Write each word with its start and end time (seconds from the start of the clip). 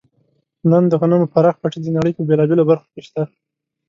نن 0.71 0.83
د 0.89 0.93
غنمو 1.01 1.31
پراخ 1.33 1.55
پټي 1.61 1.79
د 1.83 1.87
نړۍ 1.97 2.11
په 2.15 2.21
بېلابېلو 2.27 2.67
برخو 2.69 2.87
کې 2.93 3.01
شته. 3.07 3.21